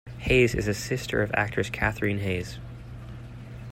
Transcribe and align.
Hayes 0.17 0.55
is 0.55 0.65
the 0.65 0.73
sister 0.73 1.21
of 1.21 1.29
actress 1.35 1.69
Katherine 1.69 2.21
Hayes. 2.21 2.57